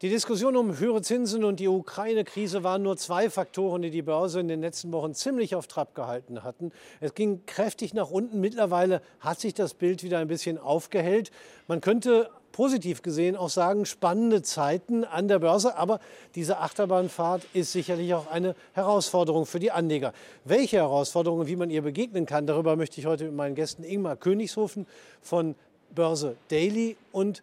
[0.00, 4.38] Die Diskussion um höhere Zinsen und die Ukraine-Krise waren nur zwei Faktoren, die die Börse
[4.38, 6.70] in den letzten Wochen ziemlich auf Trab gehalten hatten.
[7.00, 8.38] Es ging kräftig nach unten.
[8.38, 11.32] Mittlerweile hat sich das Bild wieder ein bisschen aufgehellt.
[11.66, 15.76] Man könnte positiv gesehen auch sagen, spannende Zeiten an der Börse.
[15.76, 15.98] Aber
[16.36, 20.12] diese Achterbahnfahrt ist sicherlich auch eine Herausforderung für die Anleger.
[20.44, 24.14] Welche Herausforderungen, wie man ihr begegnen kann, darüber möchte ich heute mit meinen Gästen Ingmar
[24.14, 24.86] Königshofen
[25.22, 25.56] von
[25.92, 27.42] Börse Daily und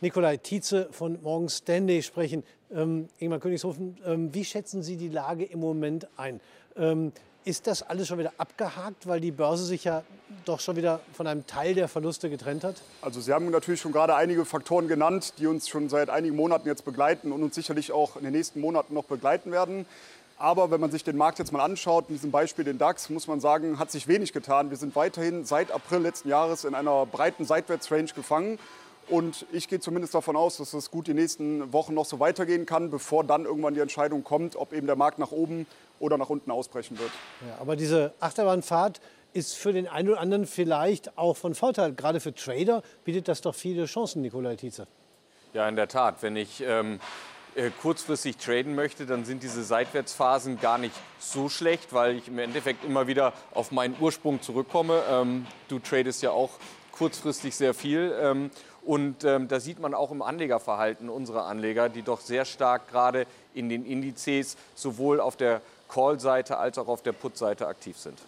[0.00, 2.44] Nikolai Tietze von Morgan Stanley sprechen.
[2.70, 6.40] Ähm, Ingmar Königshofen, ähm, wie schätzen Sie die Lage im Moment ein?
[6.76, 7.12] Ähm,
[7.44, 10.02] ist das alles schon wieder abgehakt, weil die Börse sich ja
[10.44, 12.82] doch schon wieder von einem Teil der Verluste getrennt hat?
[13.00, 16.66] Also Sie haben natürlich schon gerade einige Faktoren genannt, die uns schon seit einigen Monaten
[16.66, 19.86] jetzt begleiten und uns sicherlich auch in den nächsten Monaten noch begleiten werden.
[20.38, 23.26] Aber wenn man sich den Markt jetzt mal anschaut, in diesem Beispiel den DAX, muss
[23.26, 24.68] man sagen, hat sich wenig getan.
[24.68, 28.58] Wir sind weiterhin seit April letzten Jahres in einer breiten Seitwärtsrange gefangen.
[29.08, 32.66] Und ich gehe zumindest davon aus, dass es gut die nächsten Wochen noch so weitergehen
[32.66, 35.66] kann, bevor dann irgendwann die Entscheidung kommt, ob eben der Markt nach oben
[36.00, 37.10] oder nach unten ausbrechen wird.
[37.46, 39.00] Ja, aber diese Achterbahnfahrt
[39.32, 41.92] ist für den einen oder anderen vielleicht auch von Vorteil.
[41.92, 44.86] Gerade für Trader bietet das doch viele Chancen, Nikolai Tietze.
[45.52, 46.22] Ja, in der Tat.
[46.22, 47.00] Wenn ich ähm,
[47.54, 52.38] äh, kurzfristig traden möchte, dann sind diese Seitwärtsphasen gar nicht so schlecht, weil ich im
[52.38, 55.02] Endeffekt immer wieder auf meinen Ursprung zurückkomme.
[55.10, 56.50] Ähm, du tradest ja auch
[56.92, 58.14] kurzfristig sehr viel.
[58.20, 58.50] Ähm,
[58.86, 63.26] und ähm, da sieht man auch im Anlegerverhalten unserer Anleger, die doch sehr stark gerade
[63.52, 68.18] in den Indizes sowohl auf der Call-Seite als auch auf der Put-Seite aktiv sind.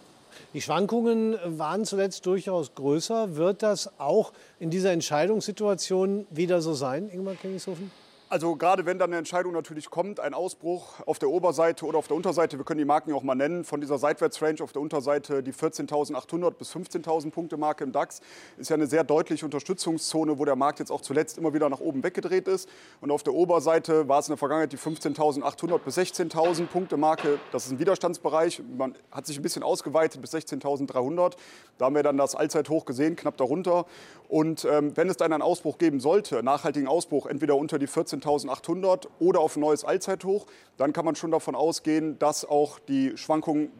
[0.53, 3.35] Die Schwankungen waren zuletzt durchaus größer.
[3.35, 7.91] Wird das auch in dieser Entscheidungssituation wieder so sein, Ingmar Kenningshofen?
[8.31, 12.07] Also gerade wenn dann eine Entscheidung natürlich kommt, ein Ausbruch auf der Oberseite oder auf
[12.07, 14.83] der Unterseite, wir können die Marken ja auch mal nennen, von dieser Seitwärtsrange auf der
[14.83, 18.21] Unterseite die 14.800 bis 15.000 Punkte Marke im DAX,
[18.59, 21.79] ist ja eine sehr deutliche Unterstützungszone, wo der Markt jetzt auch zuletzt immer wieder nach
[21.79, 22.69] oben weggedreht ist.
[23.01, 27.39] Und auf der Oberseite war es in der Vergangenheit die 15.800 bis 16.000 Punkte Marke.
[27.51, 28.61] Das ist ein Widerstandsbereich.
[28.77, 31.33] Man hat sich ein bisschen ausgeweitet bis 16.300.
[31.79, 33.87] Da haben wir dann das Allzeithoch gesehen, knapp darunter.
[34.29, 38.21] Und ähm, wenn es dann einen Ausbruch geben sollte, nachhaltigen Ausbruch, entweder unter die 14
[38.21, 40.45] 14.800 oder auf ein neues Allzeithoch,
[40.77, 43.71] dann kann man schon davon ausgehen, dass auch die Schwankungen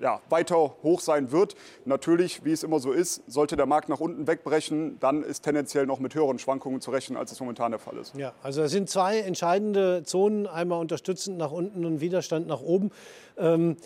[0.00, 1.54] ja, weiter hoch sein wird.
[1.84, 5.86] Natürlich, wie es immer so ist, sollte der Markt nach unten wegbrechen, dann ist tendenziell
[5.86, 8.14] noch mit höheren Schwankungen zu rechnen, als es momentan der Fall ist.
[8.16, 12.90] Ja, also es sind zwei entscheidende Zonen, einmal unterstützend nach unten und Widerstand nach oben.
[13.36, 13.76] Ähm,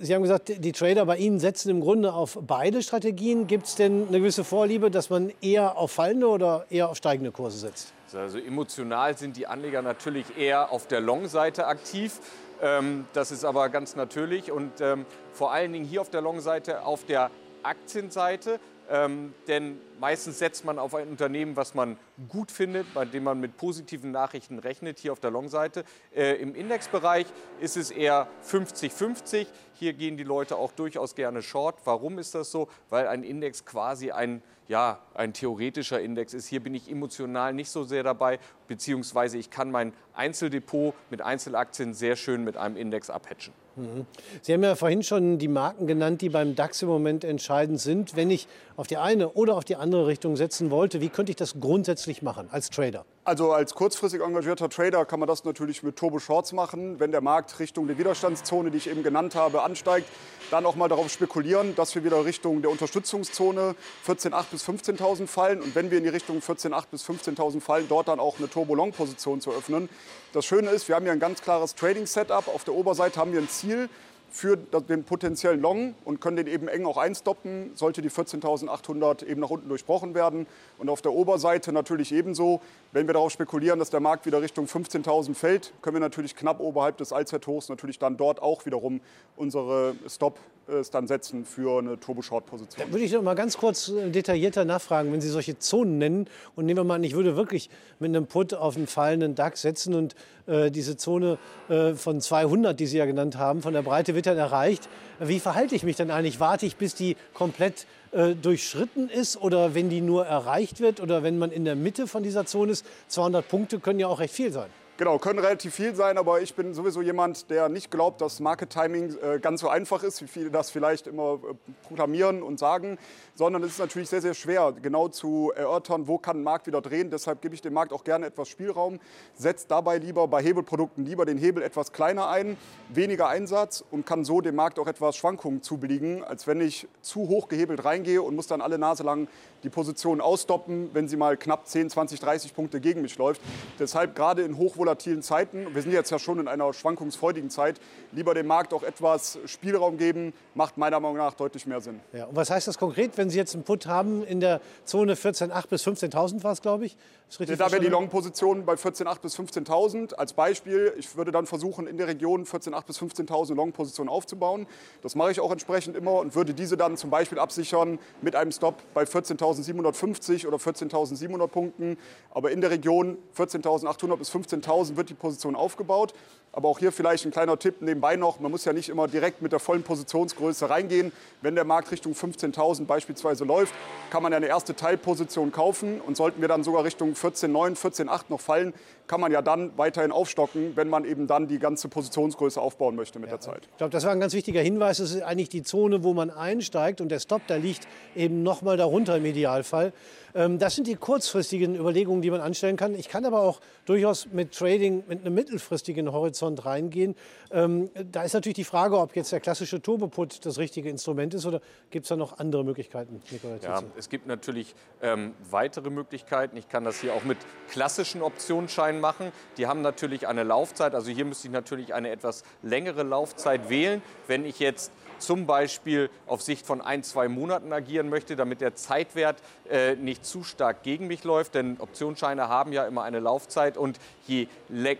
[0.00, 3.46] Sie haben gesagt, die Trader bei Ihnen setzen im Grunde auf beide Strategien.
[3.46, 7.32] Gibt es denn eine gewisse Vorliebe, dass man eher auf fallende oder eher auf steigende
[7.32, 7.92] Kurse setzt?
[8.14, 12.20] Also emotional sind die Anleger natürlich eher auf der Long-Seite aktiv.
[12.62, 16.84] Ähm, das ist aber ganz natürlich und ähm, vor allen Dingen hier auf der Long-Seite,
[16.84, 17.30] auf der
[17.62, 18.60] Aktienseite.
[18.90, 21.96] Ähm, denn meistens setzt man auf ein Unternehmen, was man
[22.28, 25.82] gut findet, bei dem man mit positiven Nachrichten rechnet, hier auf der Long-Seite.
[26.14, 27.24] Äh, Im Indexbereich
[27.58, 29.46] ist es eher 50-50.
[29.72, 31.76] Hier gehen die Leute auch durchaus gerne short.
[31.86, 32.68] Warum ist das so?
[32.90, 36.46] Weil ein Index quasi ein ja, ein theoretischer Index ist.
[36.46, 41.92] Hier bin ich emotional nicht so sehr dabei, beziehungsweise ich kann mein Einzeldepot mit Einzelaktien
[41.92, 43.52] sehr schön mit einem Index abhatchen.
[43.76, 44.06] Mhm.
[44.40, 48.16] Sie haben ja vorhin schon die Marken genannt, die beim DAX im Moment entscheidend sind.
[48.16, 51.36] Wenn ich auf die eine oder auf die andere Richtung setzen wollte, wie könnte ich
[51.36, 53.04] das grundsätzlich machen als Trader?
[53.24, 57.00] Also als kurzfristig engagierter Trader kann man das natürlich mit Turbo Shorts machen.
[57.00, 60.08] Wenn der Markt Richtung der Widerstandszone, die ich eben genannt habe, ansteigt,
[60.50, 63.74] dann auch mal darauf spekulieren, dass wir wieder Richtung der Unterstützungszone
[64.06, 65.62] 14.800 bis 15.000 fallen.
[65.62, 69.40] Und wenn wir in die Richtung 14.800 bis 15.000 fallen, dort dann auch eine Turbo-Long-Position
[69.40, 69.88] zu öffnen.
[70.32, 72.48] Das Schöne ist, wir haben hier ein ganz klares Trading-Setup.
[72.48, 73.88] Auf der Oberseite haben wir ein Ziel
[74.34, 79.40] für den potenziellen Long und können den eben eng auch einstoppen, sollte die 14.800 eben
[79.40, 80.48] nach unten durchbrochen werden.
[80.76, 82.60] Und auf der Oberseite natürlich ebenso,
[82.94, 86.60] wenn wir darauf spekulieren, dass der Markt wieder Richtung 15.000 fällt, können wir natürlich knapp
[86.60, 89.00] oberhalb des Allzeithochs natürlich dann dort auch wiederum
[89.36, 92.90] unsere Stop es dann setzen für eine Turbo-Short-Position.
[92.90, 96.26] Würde ich noch mal ganz kurz äh, detaillierter nachfragen, wenn Sie solche Zonen nennen.
[96.56, 97.68] Und nehmen wir mal an, ich würde wirklich
[97.98, 100.14] mit einem Put auf einen fallenden DAX setzen und
[100.46, 101.38] äh, diese Zone
[101.68, 104.88] äh, von 200, die Sie ja genannt haben, von der Breite wird dann erreicht.
[105.20, 106.40] Wie verhalte ich mich dann eigentlich?
[106.40, 111.22] Warte ich, bis die komplett äh, durchschritten ist oder wenn die nur erreicht wird oder
[111.22, 112.86] wenn man in der Mitte von dieser Zone ist?
[113.08, 114.70] 200 Punkte können ja auch recht viel sein.
[114.96, 118.70] Genau, können relativ viel sein, aber ich bin sowieso jemand, der nicht glaubt, dass Market
[118.70, 122.96] Timing äh, ganz so einfach ist, wie viele das vielleicht immer äh, proklamieren und sagen,
[123.34, 126.80] sondern es ist natürlich sehr, sehr schwer, genau zu erörtern, wo kann ein Markt wieder
[126.80, 127.10] drehen.
[127.10, 129.00] Deshalb gebe ich dem Markt auch gerne etwas Spielraum,
[129.34, 132.56] setzt dabei lieber bei Hebelprodukten lieber den Hebel etwas kleiner ein,
[132.88, 137.26] weniger Einsatz und kann so dem Markt auch etwas Schwankungen zubilligen, als wenn ich zu
[137.26, 139.26] hoch gehebelt reingehe und muss dann alle Nase lang
[139.64, 143.40] die Position ausstoppen, wenn sie mal knapp 10, 20, 30 Punkte gegen mich läuft.
[143.80, 147.80] Deshalb gerade in hochvolatilen hochvolatilen Zeiten, wir sind jetzt ja schon in einer schwankungsfreudigen Zeit,
[148.12, 152.00] lieber dem Markt auch etwas Spielraum geben, macht meiner Meinung nach deutlich mehr Sinn.
[152.12, 155.14] Ja, und was heißt das konkret, wenn Sie jetzt einen Put haben in der Zone
[155.14, 156.96] 14.8 bis 15.000 war es, glaube ich?
[157.38, 160.14] Ja, da wäre die Long-Position bei 14.8 bis 15.000.
[160.14, 164.66] Als Beispiel, ich würde dann versuchen, in der Region 14.8 bis 15.000 Long-Position aufzubauen.
[165.02, 168.52] Das mache ich auch entsprechend immer und würde diese dann zum Beispiel absichern mit einem
[168.52, 171.98] Stop bei 14.750 oder 14.700 Punkten.
[172.30, 174.64] Aber in der Region 14.800 bis 15.000
[174.96, 176.14] wird die Position aufgebaut.
[176.56, 178.38] Aber auch hier vielleicht ein kleiner Tipp nebenbei noch.
[178.38, 181.10] Man muss ja nicht immer direkt mit der vollen Positionsgröße reingehen.
[181.42, 183.74] Wenn der Markt Richtung 15.000 beispielsweise läuft,
[184.10, 186.00] kann man ja eine erste Teilposition kaufen.
[186.00, 188.72] Und sollten wir dann sogar Richtung 14.9, 14.8 noch fallen,
[189.08, 193.18] kann man ja dann weiterhin aufstocken, wenn man eben dann die ganze Positionsgröße aufbauen möchte
[193.18, 193.62] mit ja, der Zeit.
[193.72, 194.98] Ich glaube, das war ein ganz wichtiger Hinweis.
[194.98, 198.62] Das ist eigentlich die Zone, wo man einsteigt und der Stop, der liegt eben noch
[198.62, 199.92] mal darunter im Idealfall.
[200.34, 202.94] Ähm, das sind die kurzfristigen Überlegungen, die man anstellen kann.
[202.94, 207.14] Ich kann aber auch durchaus mit Trading mit einem mittelfristigen Horizont reingehen.
[207.50, 211.46] Ähm, da ist natürlich die Frage, ob jetzt der klassische Turboput das richtige Instrument ist
[211.46, 211.60] oder
[211.90, 216.56] gibt es da noch andere Möglichkeiten, Nikolai Ja, es gibt natürlich ähm, weitere Möglichkeiten.
[216.56, 217.38] Ich kann das hier auch mit
[217.70, 219.30] klassischen Optionsscheinen machen.
[219.56, 220.94] Die haben natürlich eine Laufzeit.
[220.94, 224.02] Also hier müsste ich natürlich eine etwas längere Laufzeit wählen.
[224.26, 228.74] Wenn ich jetzt zum Beispiel auf Sicht von ein, zwei Monaten agieren möchte, damit der
[228.74, 231.54] Zeitwert äh, nicht zu stark gegen mich läuft.
[231.54, 234.48] Denn Optionsscheine haben ja immer eine Laufzeit und je,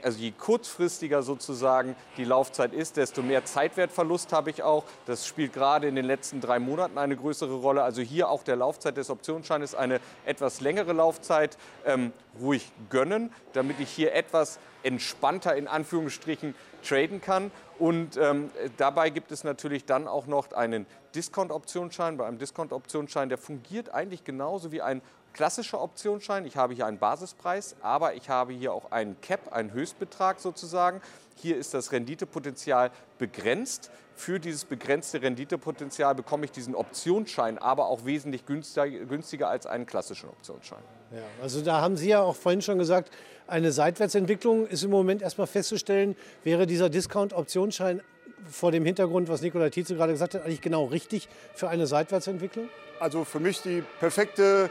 [0.03, 4.85] also je kurzfristiger sozusagen die Laufzeit ist, desto mehr Zeitwertverlust habe ich auch.
[5.07, 7.83] Das spielt gerade in den letzten drei Monaten eine größere Rolle.
[7.83, 13.81] Also hier auch der Laufzeit des Optionsscheines eine etwas längere Laufzeit ähm, ruhig gönnen, damit
[13.81, 17.51] ich hier etwas entspannter in Anführungsstrichen traden kann.
[17.79, 22.17] Und ähm, dabei gibt es natürlich dann auch noch einen Discount-Optionsschein.
[22.17, 25.03] Bei einem Discount-Optionsschein, der fungiert eigentlich genauso wie ein
[25.35, 26.47] klassischer Optionsschein.
[26.47, 31.03] Ich habe hier einen Basispreis, aber ich habe hier auch einen Cap, einen Höchstbetrag sozusagen.
[31.37, 33.91] Hier ist das Renditepotenzial begrenzt.
[34.17, 40.29] Für dieses begrenzte Renditepotenzial bekomme ich diesen Optionsschein aber auch wesentlich günstiger als einen klassischen
[40.29, 40.79] Optionsschein.
[41.11, 43.11] Ja, also da haben Sie ja auch vorhin schon gesagt,
[43.49, 46.17] eine Seitwärtsentwicklung ist im Moment erstmal festzustellen.
[46.45, 48.01] Wäre dieser Discount-Optionsschein
[48.49, 52.69] vor dem Hintergrund, was Nikola Tietze gerade gesagt hat, eigentlich genau richtig für eine Seitwärtsentwicklung?
[53.01, 54.71] Also für mich die perfekte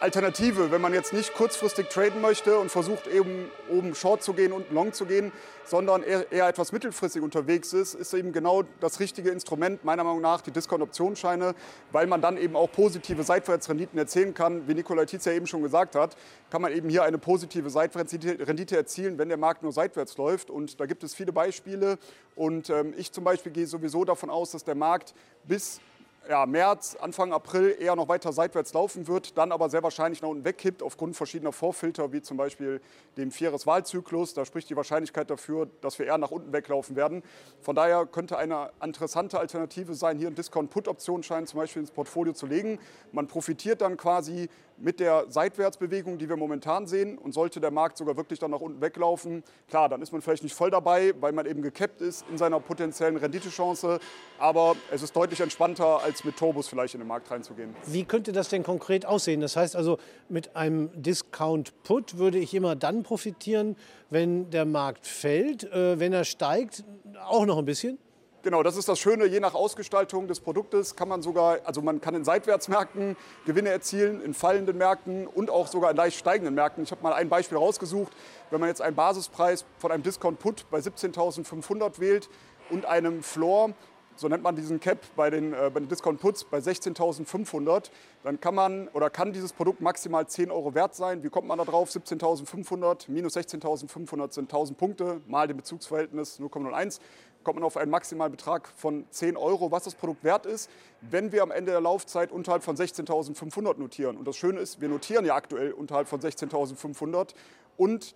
[0.00, 4.52] Alternative, wenn man jetzt nicht kurzfristig traden möchte und versucht eben oben Short zu gehen
[4.52, 5.32] und Long zu gehen,
[5.64, 10.40] sondern eher, etwas mittelfristig unterwegs ist, ist eben genau das richtige Instrument, meiner Meinung nach,
[10.42, 11.54] die Discount-Optionsscheine,
[11.92, 14.68] weil man dann eben auch positive Seitwärtsrenditen erzielen kann.
[14.68, 16.16] Wie Nikola Tietz ja eben schon gesagt hat,
[16.50, 20.50] kann man eben hier eine positive Seitwärtsrendite erzielen, wenn der Markt nur seitwärts läuft.
[20.50, 21.98] Und da gibt es viele Beispiele.
[22.36, 25.14] Und ähm, ich zum Beispiel gehe sowieso davon aus, dass der Markt
[25.44, 25.80] bis
[26.28, 30.28] ja, März, Anfang April eher noch weiter seitwärts laufen wird, dann aber sehr wahrscheinlich nach
[30.28, 32.80] unten wegkippt aufgrund verschiedener Vorfilter, wie zum Beispiel
[33.16, 34.34] dem Vieres-Wahlzyklus.
[34.34, 37.22] Da spricht die Wahrscheinlichkeit dafür, dass wir eher nach unten weglaufen werden.
[37.60, 42.46] Von daher könnte eine interessante Alternative sein, hier einen Discount-Put-Optionsschein zum Beispiel ins Portfolio zu
[42.46, 42.78] legen.
[43.12, 47.18] Man profitiert dann quasi mit der Seitwärtsbewegung, die wir momentan sehen.
[47.18, 50.42] Und sollte der Markt sogar wirklich dann nach unten weglaufen, klar, dann ist man vielleicht
[50.42, 53.98] nicht voll dabei, weil man eben gekappt ist in seiner potenziellen Renditechance.
[54.38, 57.74] Aber es ist deutlich entspannter, als mit Turbos vielleicht in den Markt reinzugehen.
[57.86, 59.40] Wie könnte das denn konkret aussehen?
[59.40, 59.98] Das heißt also,
[60.28, 63.76] mit einem Discount-Put würde ich immer dann profitieren,
[64.10, 65.64] wenn der Markt fällt.
[65.64, 66.84] Äh, wenn er steigt,
[67.26, 67.98] auch noch ein bisschen?
[68.44, 69.24] Genau, das ist das Schöne.
[69.24, 74.20] Je nach Ausgestaltung des Produktes kann man sogar, also man kann in Seitwärtsmärkten Gewinne erzielen,
[74.22, 76.84] in fallenden Märkten und auch sogar in leicht steigenden Märkten.
[76.84, 78.12] Ich habe mal ein Beispiel rausgesucht.
[78.50, 82.28] Wenn man jetzt einen Basispreis von einem Discount Put bei 17.500 wählt
[82.68, 83.70] und einem Floor,
[84.16, 87.90] so nennt man diesen Cap bei den, äh, den Discount Puts bei 16.500,
[88.22, 91.22] dann kann man oder kann dieses Produkt maximal 10 Euro wert sein.
[91.22, 91.88] Wie kommt man da drauf?
[91.88, 97.00] 17.500 minus 16.500 sind 1000 Punkte mal dem Bezugsverhältnis 0,01
[97.44, 100.70] kommt man auf einen maximalen Betrag von 10 Euro, was das Produkt wert ist,
[101.00, 104.16] wenn wir am Ende der Laufzeit unterhalb von 16.500 notieren.
[104.16, 107.34] Und das Schöne ist, wir notieren ja aktuell unterhalb von 16.500
[107.76, 108.14] und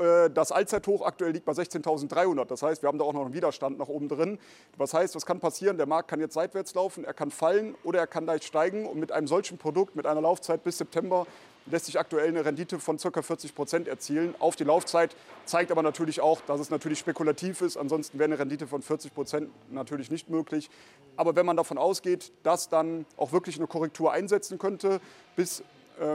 [0.00, 2.46] äh, das Allzeithoch aktuell liegt bei 16.300.
[2.46, 4.38] Das heißt, wir haben da auch noch einen Widerstand nach oben drin.
[4.76, 5.76] Was heißt, was kann passieren?
[5.76, 8.86] Der Markt kann jetzt seitwärts laufen, er kann fallen oder er kann leicht steigen.
[8.86, 11.26] Und mit einem solchen Produkt, mit einer Laufzeit bis September,
[11.66, 13.22] lässt sich aktuell eine Rendite von ca.
[13.22, 14.34] 40 Prozent erzielen.
[14.38, 15.14] Auf die Laufzeit
[15.44, 17.76] zeigt aber natürlich auch, dass es natürlich spekulativ ist.
[17.76, 20.70] Ansonsten wäre eine Rendite von 40 Prozent natürlich nicht möglich.
[21.16, 25.00] Aber wenn man davon ausgeht, dass dann auch wirklich eine Korrektur einsetzen könnte,
[25.36, 25.62] bis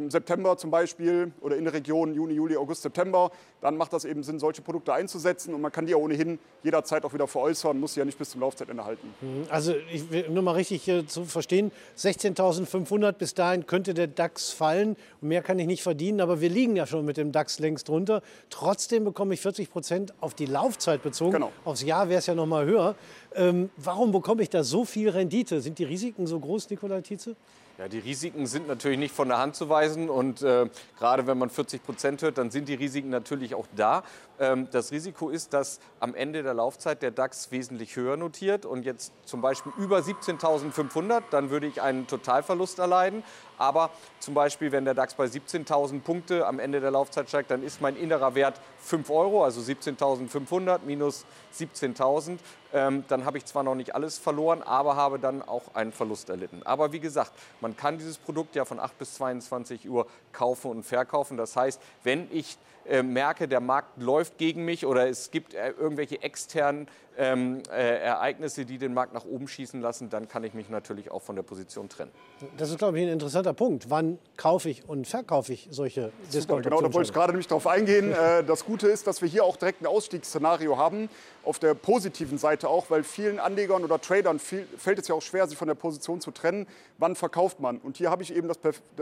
[0.09, 4.23] September zum Beispiel oder in der Region Juni, Juli, August, September, dann macht das eben
[4.23, 7.93] Sinn, solche Produkte einzusetzen und man kann die ja ohnehin jederzeit auch wieder veräußern, muss
[7.93, 9.13] sie ja nicht bis zum Laufzeitende halten.
[9.21, 9.45] Mhm.
[9.49, 14.95] Also ich will nur mal richtig zu verstehen, 16.500 bis dahin könnte der DAX fallen
[15.21, 17.87] und mehr kann ich nicht verdienen, aber wir liegen ja schon mit dem DAX längst
[17.87, 18.21] drunter.
[18.49, 21.31] Trotzdem bekomme ich 40 Prozent auf die Laufzeit bezogen.
[21.31, 21.51] Genau.
[21.63, 22.95] Aufs Jahr wäre es ja noch mal höher.
[23.35, 25.61] Ähm, warum bekomme ich da so viel Rendite?
[25.61, 27.35] Sind die Risiken so groß, Nikolai Tietze?
[27.77, 31.37] Ja, die Risiken sind natürlich nicht von der Hand zu weisen und äh, gerade wenn
[31.37, 34.03] man 40 Prozent hört, dann sind die Risiken natürlich auch da.
[34.39, 38.85] Ähm, das Risiko ist, dass am Ende der Laufzeit der DAX wesentlich höher notiert und
[38.85, 43.23] jetzt zum Beispiel über 17.500, dann würde ich einen Totalverlust erleiden.
[43.57, 47.63] Aber zum Beispiel, wenn der DAX bei 17.000 Punkte am Ende der Laufzeit steigt, dann
[47.63, 51.25] ist mein innerer Wert 5 Euro, also 17.500 minus
[51.57, 52.37] 17.000.
[52.73, 56.29] Ähm, dann habe ich zwar noch nicht alles verloren, aber habe dann auch einen Verlust
[56.29, 56.61] erlitten.
[56.63, 57.31] Aber wie gesagt,
[57.61, 61.37] man kann dieses Produkt ja von 8 bis 22 Uhr kaufen und verkaufen.
[61.37, 65.71] Das heißt, wenn ich äh, merke, der Markt läuft gegen mich oder es gibt äh,
[65.71, 66.87] irgendwelche externen
[67.17, 71.11] ähm, äh, Ereignisse, die den Markt nach oben schießen lassen, dann kann ich mich natürlich
[71.11, 72.11] auch von der Position trennen.
[72.57, 73.89] Das ist, glaube ich, ein interessanter Punkt.
[73.89, 77.67] Wann kaufe ich und verkaufe ich solche discount Genau, da wollte ich gerade nämlich darauf
[77.67, 78.13] eingehen.
[78.25, 81.09] Äh, das Gute ist, dass wir hier auch direkt ein Ausstiegsszenario haben,
[81.43, 85.21] auf der positiven Seite auch, weil vielen Anlegern oder Tradern viel, fällt es ja auch
[85.21, 86.65] schwer, sich von der Position zu trennen.
[86.97, 87.77] Wann verkauft man?
[87.77, 88.57] Und hier habe ich eben das,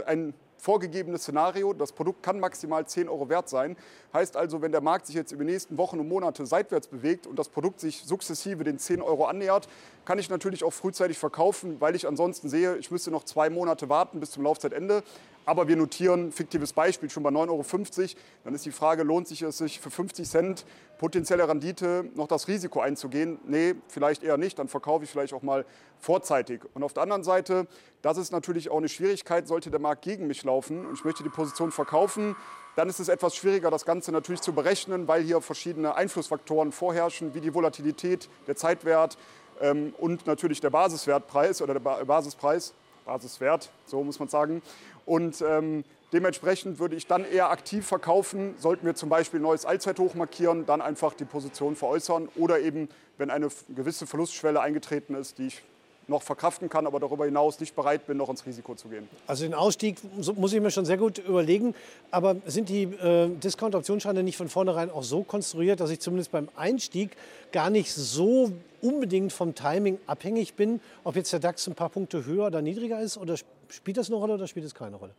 [0.06, 0.34] ein
[0.64, 1.74] vorgegebenes Szenario.
[1.74, 3.76] Das Produkt kann maximal 10 Euro wert sein.
[4.14, 7.28] Heißt also, wenn der Markt sich jetzt über die nächsten Wochen und Monate seitwärts bewegt
[7.28, 9.68] und das Produkt sich sukzessive den 10 Euro annähert,
[10.06, 13.90] kann ich natürlich auch frühzeitig verkaufen, weil ich ansonsten sehe, ich müsste noch zwei Monate
[13.90, 15.04] warten bis zum Laufzeitende.
[15.46, 18.12] Aber wir notieren, fiktives Beispiel, schon bei 9,50 Euro.
[18.44, 20.66] Dann ist die Frage, lohnt sich es sich für 50 Cent
[20.98, 23.40] potenzielle Rendite noch das Risiko einzugehen?
[23.46, 24.58] Nee, vielleicht eher nicht.
[24.58, 25.66] Dann verkaufe ich vielleicht auch mal
[26.00, 26.62] vorzeitig.
[26.74, 27.68] Und auf der anderen Seite,
[28.02, 31.24] das ist natürlich auch eine Schwierigkeit, sollte der Markt gegen mich laufen und ich möchte
[31.24, 32.36] die Position verkaufen,
[32.76, 37.34] dann ist es etwas schwieriger, das Ganze natürlich zu berechnen, weil hier verschiedene Einflussfaktoren vorherrschen,
[37.36, 39.18] wie die Volatilität, der Zeitwert
[39.62, 42.74] ähm, und natürlich der Basiswertpreis oder der ba Basispreis,
[43.06, 44.62] Basiswert, so muss man sagen.
[45.06, 49.66] Und ähm, dementsprechend würde ich dann eher aktiv verkaufen, sollten wir zum Beispiel ein neues
[49.66, 55.38] Allzeithoch markieren, dann einfach die Position veräußern oder eben, wenn eine gewisse Verlustschwelle eingetreten ist,
[55.38, 55.62] die ich
[56.08, 59.08] noch verkraften kann, aber darüber hinaus nicht bereit bin, noch ins Risiko zu gehen.
[59.28, 59.98] Also den Ausstieg
[60.36, 61.76] muss ich mir schon sehr gut überlegen.
[62.12, 66.50] Aber sind die äh, Discount-Optionsscheine nicht von vornherein auch so konstruiert, dass ich zumindest beim
[66.56, 67.12] Einstieg
[67.52, 72.26] gar nicht so unbedingt vom Timing abhängig bin, ob jetzt der DAX ein paar Punkte
[72.26, 73.18] höher oder niedriger ist?
[73.18, 73.36] Oder
[73.74, 75.14] spielt das eine Rolle oder spielt es keine Rolle?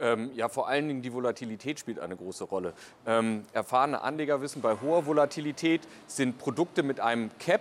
[0.00, 2.72] Ähm, ja, vor allen Dingen die Volatilität spielt eine große Rolle.
[3.06, 7.60] Ähm, erfahrene Anleger wissen, bei hoher Volatilität sind Produkte mit einem Cap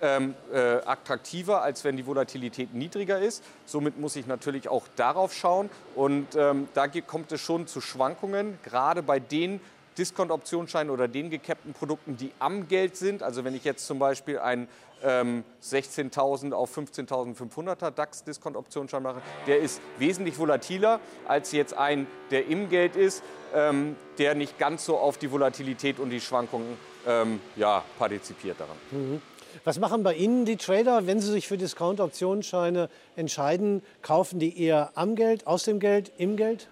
[0.00, 3.42] ähm, äh, attraktiver, als wenn die Volatilität niedriger ist.
[3.66, 5.70] Somit muss ich natürlich auch darauf schauen.
[5.94, 9.60] Und ähm, da kommt es schon zu Schwankungen, gerade bei den
[9.98, 13.22] Discount-Optionsscheinen oder den gecappten Produkten, die am Geld sind.
[13.22, 14.68] Also wenn ich jetzt zum Beispiel einen
[15.02, 22.68] ähm, 16.000 auf 15.500er DAX-Discount-Optionsschein mache, der ist wesentlich volatiler als jetzt ein, der im
[22.68, 23.22] Geld ist,
[23.54, 28.76] ähm, der nicht ganz so auf die Volatilität und die Schwankungen ähm, ja, partizipiert daran.
[28.90, 29.22] Mhm.
[29.64, 33.82] Was machen bei Ihnen die Trader, wenn sie sich für Discount-Optionsscheine entscheiden?
[34.00, 36.68] Kaufen die eher am Geld, aus dem Geld, im Geld?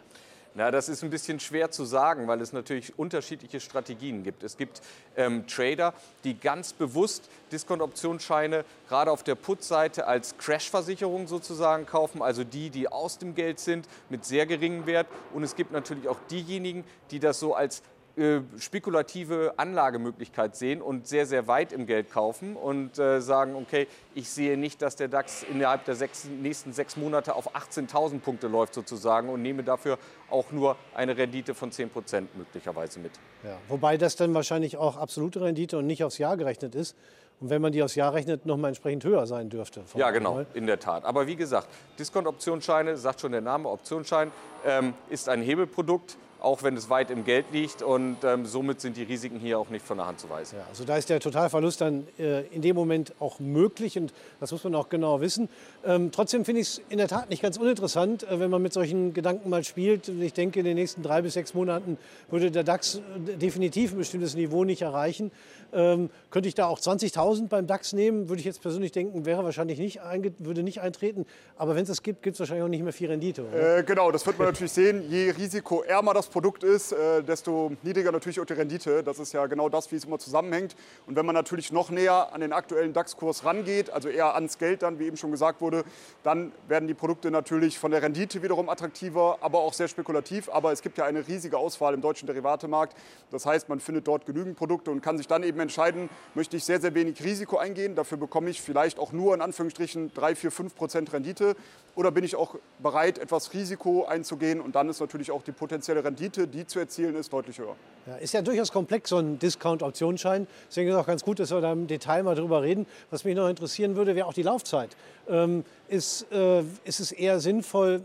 [0.54, 4.42] Na, das ist ein bisschen schwer zu sagen, weil es natürlich unterschiedliche Strategien gibt.
[4.42, 4.82] Es gibt
[5.16, 12.42] ähm, Trader, die ganz bewusst Discount-Optionsscheine gerade auf der Put-Seite als Crash-Versicherung sozusagen kaufen, also
[12.42, 15.06] die, die aus dem Geld sind mit sehr geringem Wert.
[15.32, 17.82] Und es gibt natürlich auch diejenigen, die das so als
[18.20, 23.86] äh, spekulative Anlagemöglichkeit sehen und sehr, sehr weit im Geld kaufen und äh, sagen, okay,
[24.14, 28.46] ich sehe nicht, dass der DAX innerhalb der sechs, nächsten sechs Monate auf 18.000 Punkte
[28.46, 29.98] läuft sozusagen und nehme dafür
[30.28, 33.12] auch nur eine Rendite von 10 Prozent möglicherweise mit.
[33.42, 36.96] Ja, wobei das dann wahrscheinlich auch absolute Rendite und nicht aufs Jahr gerechnet ist.
[37.40, 39.82] Und wenn man die aufs Jahr rechnet, noch mal entsprechend höher sein dürfte.
[39.94, 40.46] Ja, genau, Mal.
[40.52, 41.04] in der Tat.
[41.06, 44.30] Aber wie gesagt, Discount-Optionsscheine, sagt schon der Name, Optionsschein,
[44.66, 47.82] ähm, ist ein Hebelprodukt auch wenn es weit im Geld liegt.
[47.82, 50.58] Und ähm, somit sind die Risiken hier auch nicht von der Hand zu weisen.
[50.58, 54.52] Ja, also da ist der Totalverlust dann äh, in dem Moment auch möglich und das
[54.52, 55.48] muss man auch genau wissen.
[55.84, 58.72] Ähm, trotzdem finde ich es in der Tat nicht ganz uninteressant, äh, wenn man mit
[58.72, 60.08] solchen Gedanken mal spielt.
[60.08, 61.98] Ich denke, in den nächsten drei bis sechs Monaten
[62.30, 65.30] würde der DAX äh, definitiv ein bestimmtes Niveau nicht erreichen.
[65.72, 69.44] Ähm, könnte ich da auch 20.000 beim DAX nehmen, würde ich jetzt persönlich denken, wäre
[69.44, 70.00] wahrscheinlich nicht,
[70.38, 71.26] würde nicht eintreten.
[71.56, 73.42] Aber wenn es das gibt, gibt es wahrscheinlich auch nicht mehr viel Rendite.
[73.52, 75.04] Äh, genau, das wird man natürlich sehen.
[75.08, 79.02] Je risikoärmer das Produkt ist, äh, desto niedriger natürlich auch die Rendite.
[79.02, 80.76] Das ist ja genau das, wie es immer zusammenhängt.
[81.06, 84.82] Und wenn man natürlich noch näher an den aktuellen DAX-Kurs rangeht, also eher ans Geld
[84.82, 85.84] dann, wie eben schon gesagt wurde,
[86.22, 90.48] dann werden die Produkte natürlich von der Rendite wiederum attraktiver, aber auch sehr spekulativ.
[90.48, 92.96] Aber es gibt ja eine riesige Auswahl im deutschen Derivatemarkt.
[93.30, 96.64] Das heißt, man findet dort genügend Produkte und kann sich dann eben entscheiden, möchte ich
[96.64, 97.94] sehr, sehr wenig Risiko eingehen.
[97.94, 101.56] Dafür bekomme ich vielleicht auch nur in Anführungsstrichen 3, 4, 5 Prozent Rendite.
[101.96, 106.04] Oder bin ich auch bereit, etwas Risiko einzugehen und dann ist natürlich auch die potenzielle
[106.04, 107.76] Rendite, die zu erzielen ist, deutlich höher.
[108.06, 110.46] Ja, ist ja durchaus komplex, so ein Discount-Optionsschein.
[110.68, 112.86] Deswegen ist es auch ganz gut, dass wir da im Detail mal drüber reden.
[113.10, 114.96] Was mich noch interessieren würde, wäre auch die Laufzeit.
[115.28, 118.02] Ähm, ist, äh, ist es eher sinnvoll,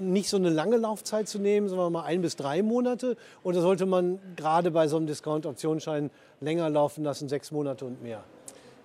[0.00, 3.16] nicht so eine lange Laufzeit zu nehmen, sondern mal ein bis drei Monate?
[3.42, 8.24] Oder sollte man gerade bei so einem Discount-Optionsschein länger laufen lassen, sechs Monate und mehr?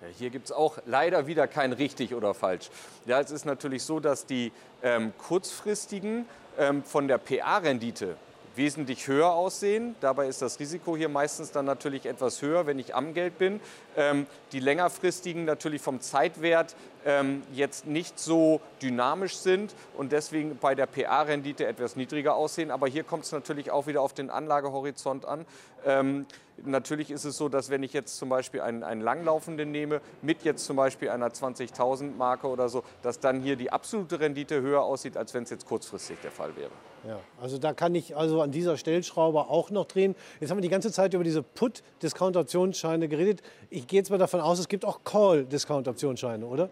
[0.02, 2.68] Ja, hier gibt es auch leider wieder kein richtig oder falsch.
[3.06, 4.52] Ja, es ist natürlich so, dass die
[4.82, 6.26] ähm, kurzfristigen
[6.58, 8.16] ähm, von der PA-Rendite
[8.56, 9.94] wesentlich höher aussehen.
[10.00, 13.60] Dabei ist das Risiko hier meistens dann natürlich etwas höher, wenn ich am Geld bin.
[13.96, 20.74] Ähm, die längerfristigen natürlich vom Zeitwert ähm, jetzt nicht so dynamisch sind und deswegen bei
[20.74, 22.70] der PA-Rendite etwas niedriger aussehen.
[22.70, 25.44] Aber hier kommt es natürlich auch wieder auf den Anlagehorizont an.
[25.84, 26.26] Ähm,
[26.64, 30.42] natürlich ist es so, dass wenn ich jetzt zum Beispiel einen, einen langlaufenden nehme, mit
[30.44, 34.82] jetzt zum Beispiel einer 20.000 Marke oder so, dass dann hier die absolute Rendite höher
[34.82, 36.70] aussieht, als wenn es jetzt kurzfristig der Fall wäre.
[37.06, 40.14] Ja, also da kann ich also an dieser Stellschraube auch noch drehen.
[40.40, 43.42] Jetzt haben wir die ganze Zeit über diese Put-Discount-Optionsscheine geredet.
[43.68, 46.70] Ich gehe jetzt mal davon aus, es gibt auch Call-Discount-Optionsscheine, oder?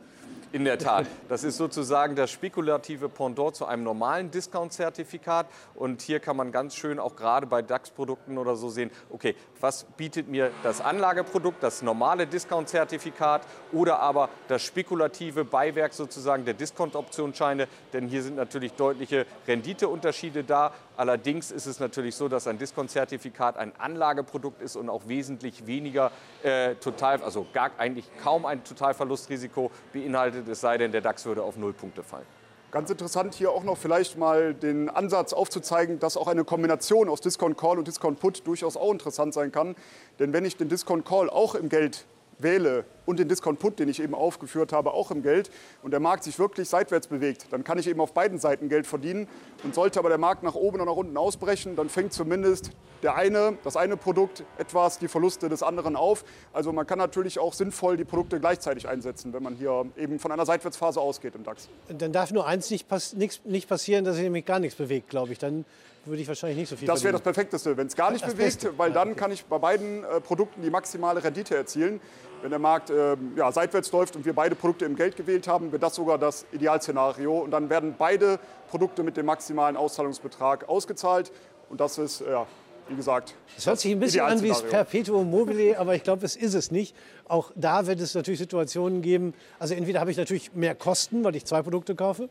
[0.53, 1.07] In der Tat.
[1.31, 5.47] Das ist sozusagen das spekulative Pendant zu einem normalen Discount-Zertifikat.
[5.75, 9.85] Und hier kann man ganz schön auch gerade bei DAX-Produkten oder so sehen, okay, was
[9.97, 17.67] bietet mir das Anlageprodukt, das normale Discount-Zertifikat oder aber das spekulative Beiwerk sozusagen der Discount-Optionsscheine.
[17.95, 20.75] Denn hier sind natürlich deutliche Renditeunterschiede da.
[20.97, 26.11] Allerdings ist es natürlich so, dass ein Discount-Zertifikat ein Anlageprodukt ist und auch wesentlich weniger
[26.43, 31.43] äh, total, also gar eigentlich kaum ein Totalverlustrisiko beinhaltet, es sei denn, der DAX würde
[31.43, 32.27] auf null Punkte fallen.
[32.73, 37.21] Ganz interessant hier auch noch vielleicht mal den Ansatz aufzuzeigen, dass auch eine Kombination aus
[37.21, 39.77] Discount Call und Discount Put durchaus auch interessant sein kann.
[40.19, 42.07] Denn wenn ich den Discount Call auch im Geld
[42.43, 45.51] wähle und den Discount Put, den ich eben aufgeführt habe, auch im Geld
[45.83, 48.87] und der Markt sich wirklich seitwärts bewegt, dann kann ich eben auf beiden Seiten Geld
[48.87, 49.29] verdienen.
[49.65, 52.71] Und sollte aber der Markt nach oben und nach unten ausbrechen, dann fängt zumindest
[53.03, 56.25] der eine, das eine Produkt etwas die Verluste des anderen auf.
[56.53, 60.33] Also man kann natürlich auch sinnvoll die Produkte gleichzeitig einsetzen, wenn man hier eben von
[60.33, 61.69] einer Seitwärtsphase ausgeht im DAX.
[61.89, 65.33] Dann darf nur eins nicht, pass nicht passieren, dass sich nämlich gar nichts bewegt, glaube
[65.33, 65.39] ich.
[65.39, 65.65] Dann
[66.05, 68.35] würde ich wahrscheinlich nicht so viel Das wäre das Perfekteste, wenn es gar nicht das
[68.35, 68.79] bewegt, Beste.
[68.79, 69.19] weil dann okay.
[69.19, 72.01] kann ich bei beiden äh, Produkten die maximale Rendite erzielen.
[72.43, 75.71] Wenn der Markt äh, ja, seitwärts läuft und wir beide Produkte im Geld gewählt haben,
[75.71, 77.39] wäre das sogar das Idealszenario.
[77.39, 81.31] Und dann werden beide Produkte mit dem maximalen Auszahlungsbetrag ausgezahlt.
[81.71, 82.47] Und das ist, ja,
[82.89, 83.35] wie gesagt.
[83.57, 86.55] Es hört sich ein bisschen an wie das Perpetuum mobile, aber ich glaube, es ist
[86.55, 86.97] es nicht.
[87.29, 89.35] Auch da wird es natürlich Situationen geben.
[89.61, 92.29] Also entweder habe ich natürlich mehr Kosten, weil ich zwei Produkte kaufe.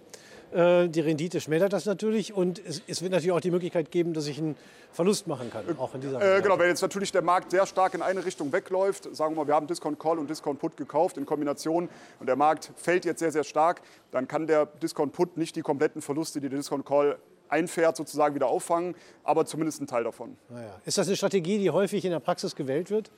[0.53, 4.13] Äh, die Rendite schmälert das natürlich und es, es, wird natürlich auch die Möglichkeit geben,
[4.13, 4.57] dass ich einen
[4.91, 7.93] Verlust machen kann, auch in dieser äh, Genau, wenn jetzt natürlich der Markt sehr stark
[7.93, 11.17] in eine Richtung wegläuft, sagen wir mal, wir haben Discount Call und Discount Put gekauft
[11.17, 11.87] in Kombination
[12.19, 15.61] und der Markt fällt jetzt sehr, sehr stark, dann kann der Discount Put nicht die
[15.61, 20.37] kompletten Verluste, die der Discount Call einfährt, sozusagen wieder auffangen, aber zumindest ein Teil davon.
[20.49, 20.81] Naja.
[20.85, 23.11] Ist das eine Strategie, die häufig in der Praxis gewählt wird?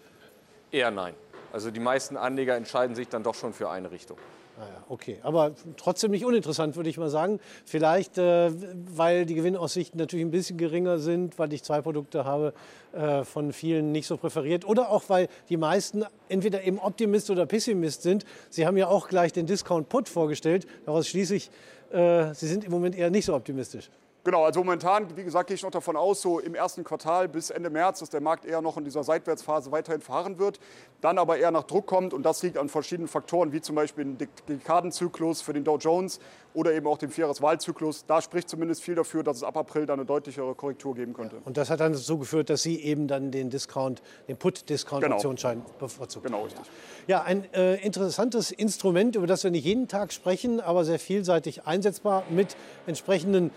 [0.71, 1.15] Eher nein.
[1.51, 4.17] Also die meisten Anleger entscheiden sich dann doch schon für eine Richtung.
[4.63, 7.39] Ah ja, okay, aber trotzdem nicht uninteressant, würde ich mal sagen.
[7.65, 8.49] Vielleicht, äh,
[8.95, 12.53] weil die Gewinnaussichten natürlich ein bisschen geringer sind, weil ich zwei Produkte habe,
[12.93, 14.65] äh, von vielen nicht so präferiert.
[14.65, 18.23] Oder auch, weil die meisten entweder eben Optimist oder Pessimist sind.
[18.49, 20.65] Sie haben ja auch gleich den Discount-Put vorgestellt.
[20.85, 21.51] Daraus schließe ich,
[21.91, 23.89] äh, Sie sind im Moment eher nicht so optimistisch.
[24.25, 27.49] Genau, also momentan, wie gesagt, gehe ich noch davon aus, so im ersten Quartal bis
[27.49, 30.61] Ende März, dass der Markt eher noch in dieser Seitwärtsphase weiterhin fahren wird,
[31.01, 34.05] dann aber eher nach Druck kommt und das liegt an verschiedenen Faktoren, wie zum Beispiel
[34.05, 36.21] den Dekadenzyklus für den Dow Jones
[36.53, 38.05] oder eben auch dem Vierjahreswahlzyklus.
[38.05, 41.41] Da spricht zumindest viel dafür, dass es ab April dann eine deutlichere Korrektur geben könnte.
[41.43, 45.77] Und das hat dann dazu geführt, dass Sie eben dann den Discount, den Put-Discount-Optionsschein genau.
[45.79, 46.63] bevorzugt Genau, richtig.
[47.07, 51.65] Ja, ein äh, interessantes Instrument, über das wir nicht jeden Tag sprechen, aber sehr vielseitig
[51.65, 52.55] einsetzbar mit
[52.87, 53.51] entsprechenden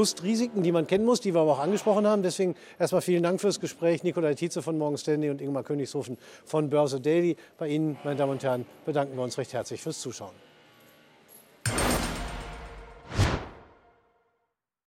[0.00, 2.22] Verlustrisiken, die man kennen muss, die wir aber auch angesprochen haben.
[2.22, 6.70] Deswegen erstmal vielen Dank fürs Gespräch, Nikolai Tietze von Morgan Stanley und Ingmar Königshofen von
[6.70, 7.36] Börse Daily.
[7.58, 10.49] Bei Ihnen, meine Damen und Herren, bedanken wir uns recht herzlich fürs Zuschauen.